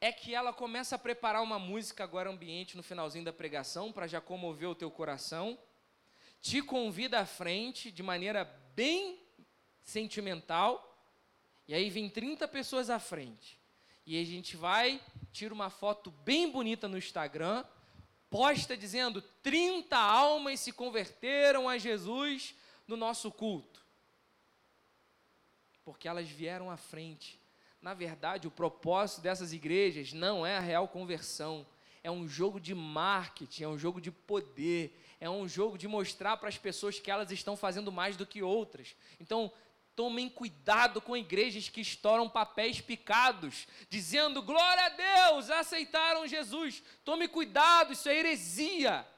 [0.00, 4.06] é que ela começa a preparar uma música agora ambiente no finalzinho da pregação para
[4.06, 5.58] já comover o teu coração,
[6.40, 9.20] te convida à frente de maneira bem
[9.82, 10.94] sentimental,
[11.66, 13.58] e aí vem 30 pessoas à frente.
[14.06, 15.00] E a gente vai,
[15.32, 17.64] tira uma foto bem bonita no Instagram,
[18.30, 22.54] posta dizendo: 30 almas se converteram a Jesus
[22.86, 23.84] no nosso culto.
[25.84, 27.40] Porque elas vieram à frente.
[27.82, 31.66] Na verdade, o propósito dessas igrejas não é a real conversão.
[32.02, 36.36] É um jogo de marketing, é um jogo de poder, é um jogo de mostrar
[36.36, 38.94] para as pessoas que elas estão fazendo mais do que outras.
[39.20, 39.52] Então,
[39.96, 46.82] Tomem cuidado com igrejas que estouram papéis picados, dizendo glória a Deus, aceitaram Jesus.
[47.02, 49.08] Tome cuidado, isso é heresia.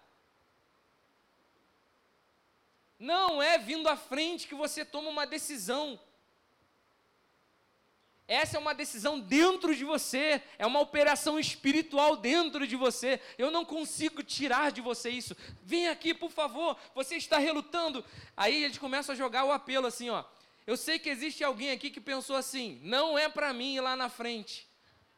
[2.97, 5.99] Não é vindo à frente que você toma uma decisão.
[8.29, 13.21] Essa é uma decisão dentro de você, é uma operação espiritual dentro de você.
[13.37, 15.37] Eu não consigo tirar de você isso.
[15.65, 18.05] Vem aqui, por favor, você está relutando.
[18.37, 20.25] Aí eles começam a jogar o apelo assim, ó.
[20.69, 23.97] Eu sei que existe alguém aqui que pensou assim: não é para mim ir lá
[23.97, 24.69] na frente.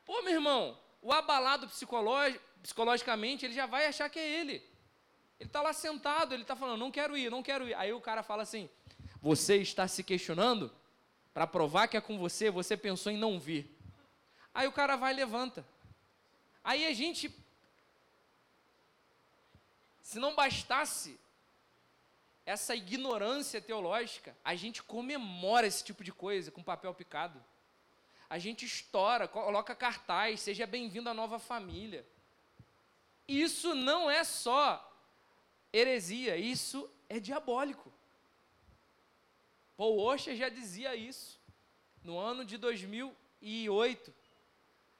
[0.04, 1.68] Pô, meu irmão, o abalado
[2.62, 4.62] psicologicamente, ele já vai achar que é ele.
[5.40, 7.74] Ele está lá sentado, ele está falando: não quero ir, não quero ir.
[7.74, 8.70] Aí o cara fala assim:
[9.20, 10.70] você está se questionando?
[11.34, 13.76] Para provar que é com você, você pensou em não vir.
[14.54, 15.66] Aí o cara vai e levanta.
[16.62, 17.28] Aí a gente,
[20.00, 21.18] se não bastasse
[22.44, 27.42] essa ignorância teológica, a gente comemora esse tipo de coisa com papel picado.
[28.28, 32.06] A gente estoura, coloca cartaz, seja bem-vindo à nova família.
[33.26, 34.86] isso não é só
[35.72, 37.92] heresia, isso é diabólico.
[39.76, 41.40] Paul Washer já dizia isso
[42.02, 44.14] no ano de 2008.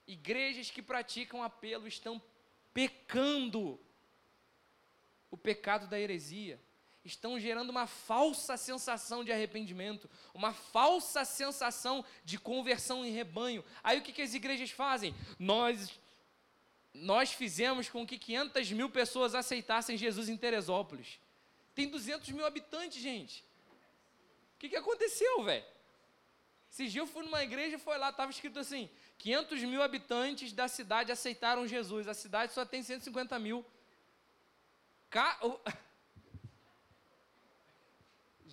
[0.06, 2.20] Igrejas que praticam apelo estão
[2.72, 3.78] pecando
[5.30, 6.60] o pecado da heresia.
[7.04, 13.64] Estão gerando uma falsa sensação de arrependimento, uma falsa sensação de conversão em rebanho.
[13.82, 15.14] Aí o que, que as igrejas fazem?
[15.38, 15.98] Nós
[16.92, 21.20] nós fizemos com que 500 mil pessoas aceitassem Jesus em Teresópolis.
[21.74, 23.44] Tem 200 mil habitantes, gente.
[24.56, 25.64] O que, que aconteceu, velho?
[26.70, 30.52] Esses dias eu fui numa igreja e foi lá, estava escrito assim: 500 mil habitantes
[30.52, 32.06] da cidade aceitaram Jesus.
[32.06, 33.64] A cidade só tem 150 mil.
[35.08, 35.38] Ca...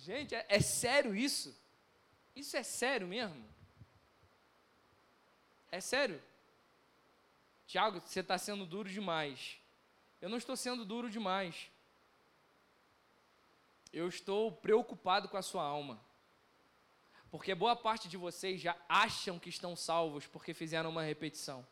[0.08, 1.54] Gente, é, é sério isso?
[2.34, 3.44] Isso é sério mesmo?
[5.70, 6.18] É sério?
[7.66, 9.58] Tiago, você está sendo duro demais.
[10.18, 11.70] Eu não estou sendo duro demais.
[13.92, 16.00] Eu estou preocupado com a sua alma.
[17.30, 21.68] Porque boa parte de vocês já acham que estão salvos porque fizeram uma repetição.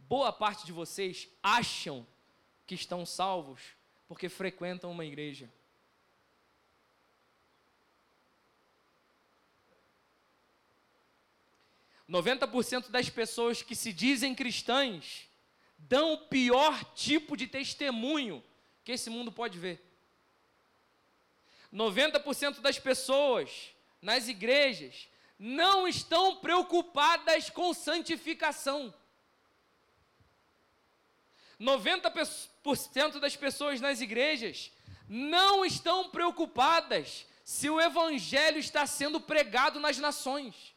[0.00, 2.06] Boa parte de vocês acham
[2.66, 3.62] que estão salvos
[4.06, 5.50] porque frequentam uma igreja.
[12.10, 15.28] Noventa por cento das pessoas que se dizem cristãs
[15.78, 18.42] dão o pior tipo de testemunho
[18.82, 19.80] que esse mundo pode ver.
[21.72, 23.70] 90% das pessoas
[24.02, 28.92] nas igrejas não estão preocupadas com santificação.
[31.60, 34.72] 90% das pessoas nas igrejas
[35.08, 40.74] não estão preocupadas se o evangelho está sendo pregado nas nações.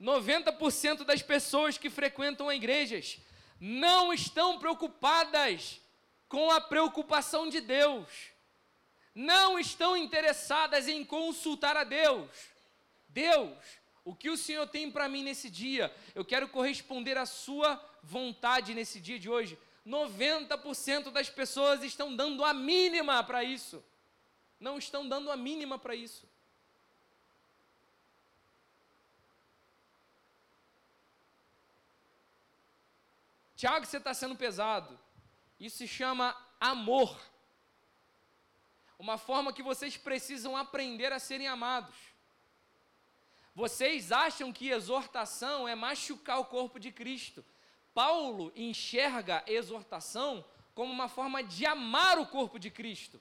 [0.00, 3.18] 90% das pessoas que frequentam igrejas
[3.60, 5.80] não estão preocupadas
[6.26, 8.08] com a preocupação de Deus.
[9.14, 12.30] Não estão interessadas em consultar a Deus.
[13.08, 13.58] Deus,
[14.04, 15.94] o que o Senhor tem para mim nesse dia?
[16.14, 19.58] Eu quero corresponder à Sua vontade nesse dia de hoje.
[19.86, 23.84] 90% das pessoas estão dando a mínima para isso.
[24.58, 26.29] Não estão dando a mínima para isso.
[33.60, 34.98] Tiago, você está sendo pesado.
[35.58, 37.14] Isso se chama amor.
[38.98, 41.94] Uma forma que vocês precisam aprender a serem amados.
[43.54, 47.44] Vocês acham que exortação é machucar o corpo de Cristo.
[47.92, 50.42] Paulo enxerga exortação
[50.74, 53.20] como uma forma de amar o corpo de Cristo.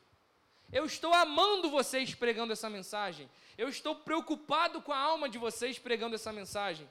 [0.71, 3.29] Eu estou amando vocês pregando essa mensagem.
[3.57, 6.89] Eu estou preocupado com a alma de vocês pregando essa mensagem.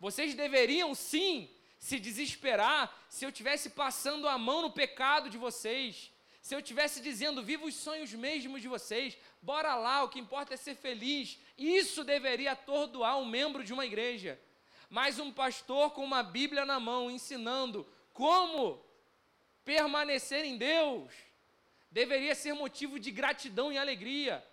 [0.00, 6.10] Vocês deveriam sim se desesperar se eu tivesse passando a mão no pecado de vocês,
[6.40, 10.54] se eu tivesse dizendo, viva os sonhos mesmos de vocês, bora lá, o que importa
[10.54, 11.38] é ser feliz.
[11.58, 14.40] Isso deveria atordoar um membro de uma igreja.
[14.88, 18.82] Mas um pastor com uma Bíblia na mão, ensinando como
[19.64, 21.12] permanecer em Deus,
[21.90, 24.44] deveria ser motivo de gratidão e alegria.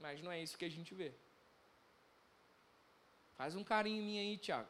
[0.00, 1.12] Mas não é isso que a gente vê.
[3.36, 4.68] Faz um carinho em mim aí, Tiago.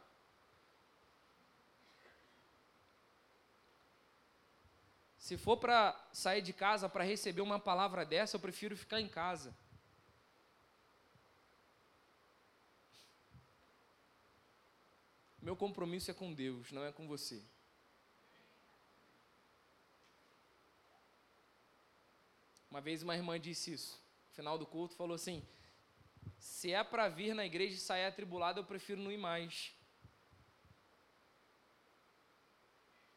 [5.18, 9.08] Se for para sair de casa para receber uma palavra dessa, eu prefiro ficar em
[9.08, 9.52] casa.
[15.42, 17.40] Meu compromisso é com Deus, não é com você.
[22.70, 24.00] Uma vez uma irmã disse isso.
[24.28, 25.42] No final do culto falou assim:
[26.38, 29.72] se é para vir na igreja e sair atribulado, eu prefiro não ir mais.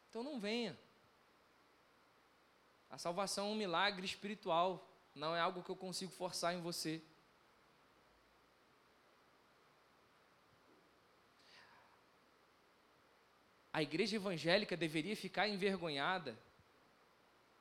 [0.08, 0.78] Então não venha.
[2.90, 7.02] A salvação é um milagre espiritual, não é algo que eu consigo forçar em você.
[13.72, 16.36] A igreja evangélica deveria ficar envergonhada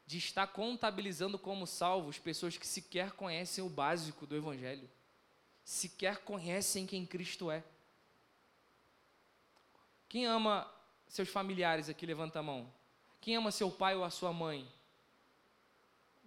[0.06, 4.90] de estar contabilizando como salvos pessoas que sequer conhecem o básico do evangelho
[5.70, 7.64] sequer conhecem quem Cristo é.
[10.10, 10.68] Quem ama
[11.08, 12.74] seus familiares aqui, levanta a mão.
[13.22, 14.68] Quem ama seu pai ou a sua mãe?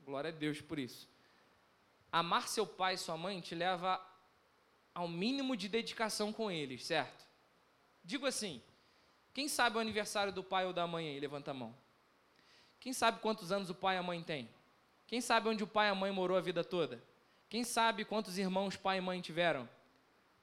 [0.04, 1.08] Glória a Deus por isso.
[2.12, 4.00] Amar seu pai e sua mãe te leva
[4.94, 7.26] ao mínimo de dedicação com eles, certo?
[8.04, 8.62] Digo assim:
[9.34, 11.18] quem sabe o aniversário do pai ou da mãe aí?
[11.18, 11.74] Levanta a mão.
[12.78, 14.48] Quem sabe quantos anos o pai e a mãe têm?
[15.04, 17.02] Quem sabe onde o pai e a mãe morou a vida toda?
[17.52, 19.68] Quem sabe quantos irmãos pai e mãe tiveram?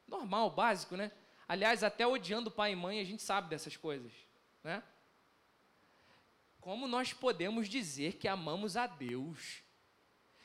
[0.08, 1.12] Normal, básico, né?
[1.48, 4.12] Aliás, até odiando pai e mãe, a gente sabe dessas coisas,
[4.64, 4.84] né?
[6.62, 9.64] Como nós podemos dizer que amamos a Deus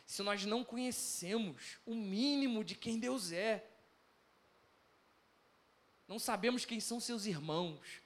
[0.07, 3.63] se nós não conhecemos o mínimo de quem Deus é?
[6.09, 8.01] Não sabemos quem são seus irmãos.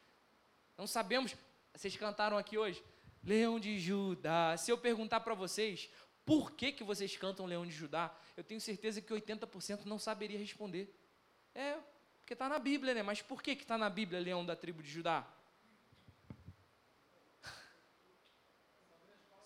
[0.77, 1.37] Não sabemos.
[1.73, 2.83] Vocês cantaram aqui hoje?
[3.23, 4.57] Leão de Judá.
[4.57, 5.89] Se eu perguntar para vocês
[6.29, 10.39] por que, que vocês cantam Leão de Judá, eu tenho certeza que 80% não saberia
[10.39, 10.95] responder.
[11.55, 11.79] É,
[12.19, 13.03] porque está na Bíblia, né?
[13.03, 15.27] Mas por que está na Bíblia Leão da tribo de Judá?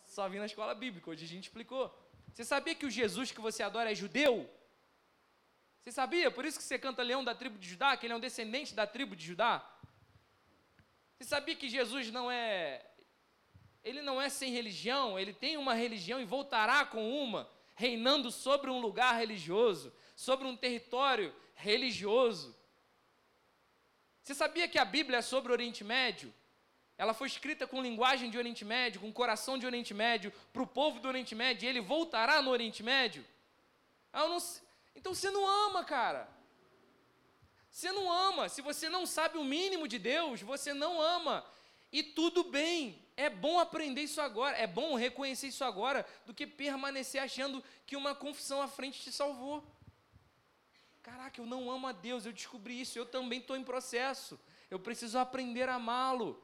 [0.06, 1.96] Só vi na escola bíblica, hoje a gente explicou.
[2.32, 4.50] Você sabia que o Jesus que você adora é judeu?
[5.78, 6.32] Você sabia?
[6.32, 8.74] Por isso que você canta Leão da tribo de Judá, que ele é um descendente
[8.74, 9.64] da tribo de Judá?
[11.16, 12.84] Você sabia que Jesus não é
[13.84, 18.70] ele não é sem religião, ele tem uma religião e voltará com uma, reinando sobre
[18.70, 22.54] um lugar religioso, sobre um território religioso.
[24.22, 26.32] Você sabia que a Bíblia é sobre o Oriente Médio?
[26.96, 30.66] Ela foi escrita com linguagem de Oriente Médio, com coração de Oriente Médio, para o
[30.66, 33.26] povo do Oriente Médio, e ele voltará no Oriente Médio?
[34.12, 34.38] Ah, não...
[34.94, 36.28] Então você não ama, cara.
[37.68, 38.48] Você não ama.
[38.48, 41.44] Se você não sabe o mínimo de Deus, você não ama.
[41.90, 46.46] E tudo bem, é bom aprender isso agora, é bom reconhecer isso agora, do que
[46.46, 49.64] permanecer achando que uma confissão à frente te salvou.
[51.02, 54.38] Caraca, eu não amo a Deus, eu descobri isso, eu também estou em processo,
[54.70, 56.42] eu preciso aprender a amá-lo,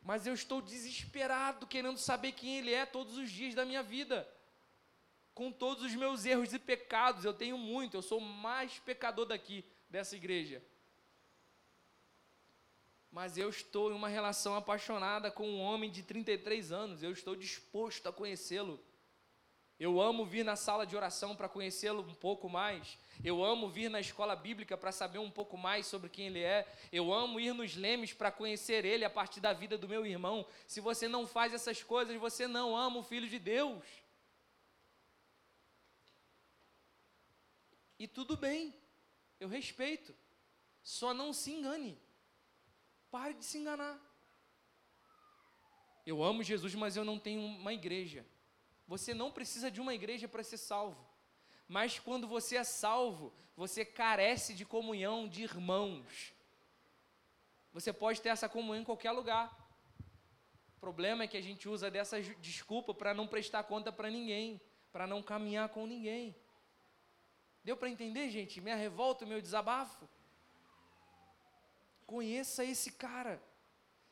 [0.00, 4.28] mas eu estou desesperado querendo saber quem Ele é todos os dias da minha vida,
[5.34, 9.26] com todos os meus erros e pecados, eu tenho muito, eu sou o mais pecador
[9.26, 10.62] daqui, dessa igreja
[13.10, 17.34] mas eu estou em uma relação apaixonada com um homem de 33 anos, eu estou
[17.34, 18.80] disposto a conhecê-lo.
[19.78, 22.98] Eu amo vir na sala de oração para conhecê-lo um pouco mais.
[23.22, 26.66] Eu amo vir na escola bíblica para saber um pouco mais sobre quem ele é.
[26.90, 30.44] Eu amo ir nos lemes para conhecer ele a partir da vida do meu irmão.
[30.66, 33.84] Se você não faz essas coisas, você não ama o Filho de Deus.
[38.00, 38.74] E tudo bem,
[39.38, 40.12] eu respeito.
[40.82, 41.96] Só não se engane.
[43.10, 43.98] Pare de se enganar.
[46.04, 48.24] Eu amo Jesus, mas eu não tenho uma igreja.
[48.86, 51.06] Você não precisa de uma igreja para ser salvo.
[51.68, 56.32] Mas quando você é salvo, você carece de comunhão de irmãos.
[57.72, 59.54] Você pode ter essa comunhão em qualquer lugar.
[60.76, 64.60] O problema é que a gente usa dessa desculpa para não prestar conta para ninguém,
[64.90, 66.34] para não caminhar com ninguém.
[67.62, 68.60] Deu para entender, gente?
[68.60, 70.08] Minha revolta, meu desabafo?
[72.08, 73.38] Conheça esse cara,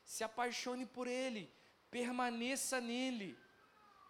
[0.03, 1.51] se apaixone por ele,
[1.89, 3.35] permaneça nele,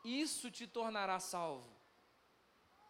[0.04, 1.74] isso te tornará salvo.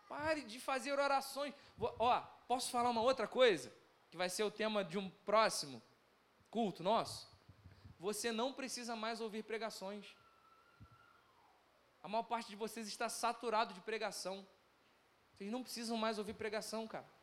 [0.10, 1.54] Pare de fazer orações.
[1.80, 3.72] Ó, posso falar uma outra coisa?
[4.10, 5.84] Que vai ser o tema de um próximo
[6.50, 7.30] culto nosso?
[8.00, 10.04] Você não precisa mais ouvir pregações.
[12.02, 14.48] A maior parte de vocês está saturado de pregação.
[15.36, 17.17] Vocês não precisam mais ouvir pregação, cara.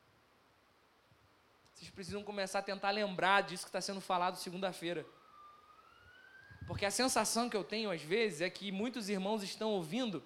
[1.75, 5.05] Vocês precisam começar a tentar lembrar disso que está sendo falado segunda-feira.
[6.67, 10.23] Porque a sensação que eu tenho às vezes é que muitos irmãos estão ouvindo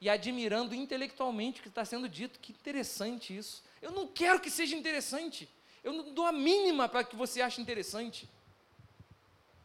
[0.00, 2.38] e admirando intelectualmente o que está sendo dito.
[2.40, 3.62] Que interessante isso.
[3.80, 5.48] Eu não quero que seja interessante.
[5.82, 8.28] Eu não dou a mínima para que você ache interessante.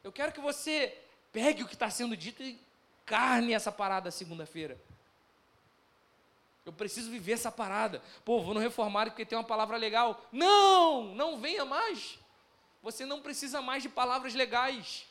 [0.04, 0.98] Eu quero que você
[1.32, 2.60] pegue o que está sendo dito e
[3.06, 4.80] carne essa parada segunda-feira.
[6.66, 8.02] Eu preciso viver essa parada.
[8.24, 10.24] Pô, vou no reformário porque tem uma palavra legal.
[10.32, 12.18] Não, não venha mais.
[12.82, 15.06] Você não precisa mais de palavras legais.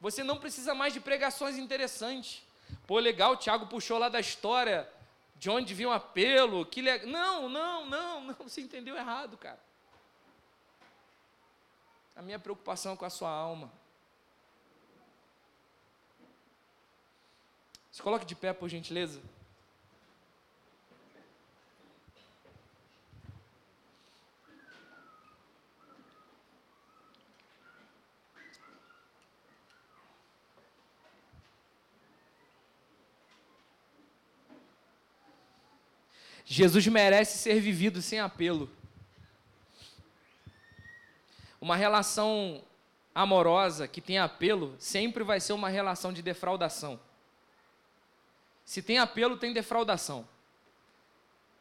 [0.00, 2.42] Você não precisa mais de pregações interessantes.
[2.86, 4.90] Pô, legal, o Tiago puxou lá da história
[5.36, 6.64] de onde vinha um apelo.
[6.64, 7.06] Que le...
[7.06, 9.60] Não, não, não, não, você entendeu errado, cara.
[12.16, 13.70] A minha preocupação é com a sua alma.
[17.90, 19.20] Se coloque de pé, por gentileza.
[36.44, 38.70] Jesus merece ser vivido sem apelo.
[41.60, 42.62] Uma relação
[43.14, 46.98] amorosa que tem apelo sempre vai ser uma relação de defraudação.
[48.64, 50.26] Se tem apelo, tem defraudação.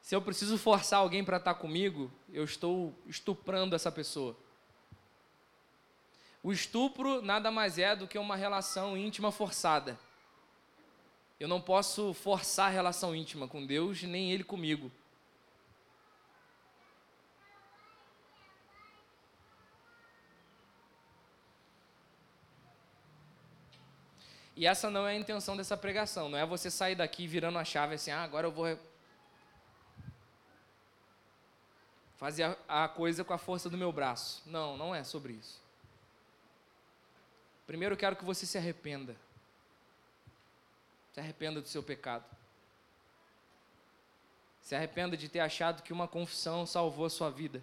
[0.01, 4.35] Se eu preciso forçar alguém para estar comigo, eu estou estuprando essa pessoa.
[6.43, 9.99] O estupro nada mais é do que uma relação íntima forçada.
[11.41, 14.91] Eu não posso forçar a relação íntima com Deus, nem Ele comigo.
[24.55, 27.65] E essa não é a intenção dessa pregação, não é você sair daqui virando a
[27.65, 28.77] chave assim, ah, agora eu vou
[32.17, 34.43] fazer a, coisa com a força do meu braço.
[34.45, 35.59] Não, não é sobre isso.
[37.65, 39.15] Primeiro eu quero que você se arrependa.
[41.11, 42.25] Se arrependa do seu pecado.
[44.61, 47.61] Se arrependa de ter achado que uma confissão salvou a sua vida.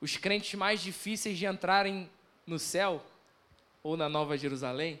[0.00, 2.10] Os crentes mais difíceis de entrarem
[2.46, 3.04] no céu
[3.82, 5.00] ou na Nova Jerusalém,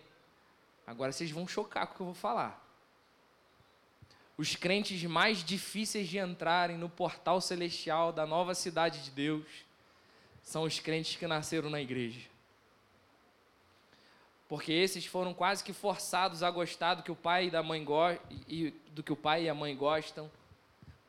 [0.86, 2.64] agora vocês vão chocar com o que eu vou falar.
[4.36, 9.44] Os crentes mais difíceis de entrarem no portal celestial da nova cidade de Deus
[10.44, 12.20] são os crentes que nasceram na igreja.
[14.48, 17.86] Porque esses foram quase que forçados a gostar do que o pai e da mãe
[18.48, 20.30] e do que o pai e a mãe gostam.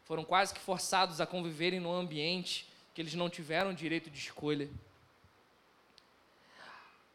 [0.03, 4.69] Foram quase que forçados a conviverem num ambiente que eles não tiveram direito de escolha.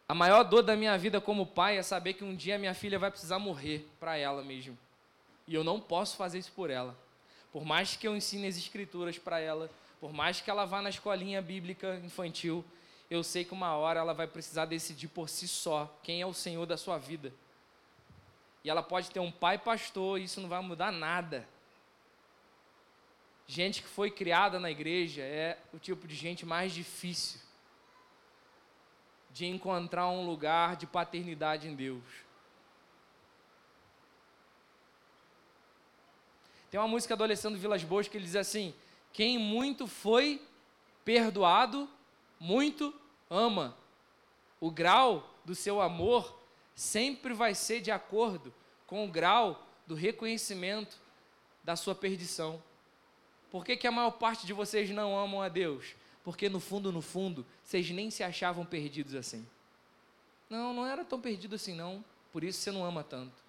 [0.09, 2.99] A maior dor da minha vida como pai é saber que um dia minha filha
[2.99, 4.79] vai precisar morrer para ela mesmo.
[5.47, 6.97] E eu não posso fazer isso por ela.
[7.53, 9.71] Por mais que eu ensine as escrituras para ela,
[10.01, 12.65] por mais que ela vá na escolinha bíblica infantil,
[13.11, 16.33] eu sei que uma hora ela vai precisar decidir por si só quem é o
[16.33, 17.33] Senhor da sua vida.
[18.63, 21.47] E ela pode ter um pai pastor, e isso não vai mudar nada.
[23.47, 27.41] Gente que foi criada na igreja é o tipo de gente mais difícil
[29.31, 32.05] de encontrar um lugar de paternidade em Deus.
[36.71, 38.73] Tem uma música do Alessandro Vilas Boas que ele diz assim:
[39.13, 40.41] Quem muito foi
[41.05, 41.89] perdoado,
[42.45, 42.95] muito
[43.31, 43.75] ama.
[44.61, 46.39] O grau do seu amor
[46.75, 48.53] sempre vai ser de acordo
[48.87, 50.99] com o grau do reconhecimento
[51.63, 52.63] da sua perdição.
[53.51, 55.95] Por que, que a maior parte de vocês não amam a Deus?
[56.23, 59.47] Porque no fundo, no fundo, vocês nem se achavam perdidos assim.
[60.51, 62.05] Não, não era tão perdido assim, não.
[62.31, 63.43] Por isso você não ama tanto.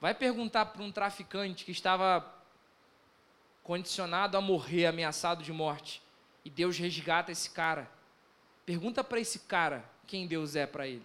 [0.00, 2.24] Vai perguntar para um traficante que estava
[3.62, 6.02] condicionado a morrer, ameaçado de morte,
[6.44, 7.90] e Deus resgata esse cara.
[8.64, 11.04] Pergunta para esse cara quem Deus é para ele.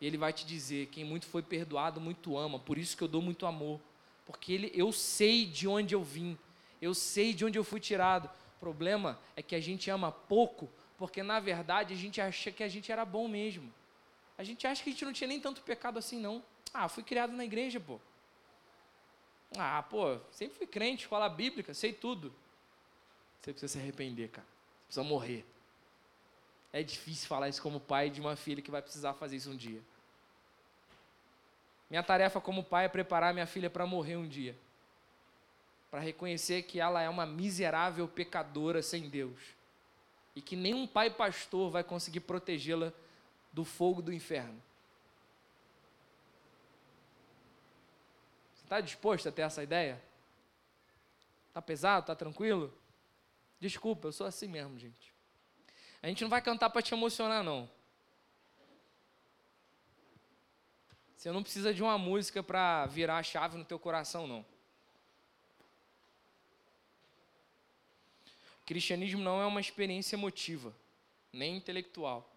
[0.00, 2.58] E ele vai te dizer: quem muito foi perdoado, muito ama.
[2.58, 3.80] Por isso que eu dou muito amor.
[4.26, 6.38] Porque ele, eu sei de onde eu vim.
[6.80, 8.26] Eu sei de onde eu fui tirado.
[8.56, 12.62] O problema é que a gente ama pouco, porque na verdade a gente acha que
[12.62, 13.72] a gente era bom mesmo.
[14.36, 16.42] A gente acha que a gente não tinha nem tanto pecado assim, não.
[16.72, 17.98] Ah, fui criado na igreja, pô.
[19.56, 22.32] Ah, pô, sempre fui crente, escola bíblica, sei tudo.
[23.40, 24.46] Você precisa se arrepender, cara.
[24.46, 25.46] Você precisa morrer.
[26.72, 29.56] É difícil falar isso como pai de uma filha que vai precisar fazer isso um
[29.56, 29.80] dia.
[31.88, 34.54] Minha tarefa como pai é preparar minha filha para morrer um dia
[35.90, 39.38] para reconhecer que ela é uma miserável pecadora sem Deus
[40.36, 42.92] e que nenhum pai pastor vai conseguir protegê-la
[43.52, 44.62] do fogo do inferno.
[48.54, 50.00] Você está disposto a ter essa ideia?
[51.48, 52.02] Está pesado?
[52.02, 52.72] Está tranquilo?
[53.60, 55.12] Desculpa, eu sou assim mesmo, gente.
[56.02, 57.68] A gente não vai cantar para te emocionar, não.
[61.16, 64.44] Você não precisa de uma música para virar a chave no teu coração, não.
[68.68, 70.76] cristianismo não é uma experiência emotiva,
[71.32, 72.30] nem intelectual.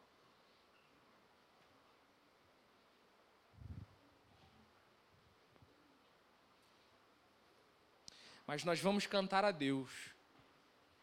[8.48, 9.92] Mas nós vamos cantar a Deus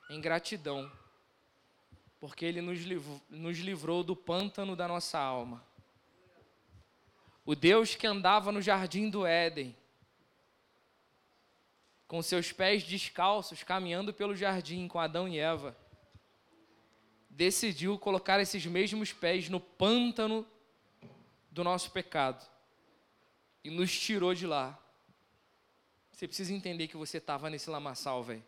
[0.09, 0.90] em gratidão,
[2.18, 5.64] porque Ele nos livrou, nos livrou do pântano da nossa alma.
[7.44, 9.74] O Deus que andava no jardim do Éden,
[12.06, 15.76] com seus pés descalços, caminhando pelo jardim com Adão e Eva,
[17.30, 20.46] decidiu colocar esses mesmos pés no pântano
[21.50, 22.44] do nosso pecado
[23.62, 24.78] e nos tirou de lá.
[26.11, 28.42] Você precisa entender que você estava nesse lamaçal, velho.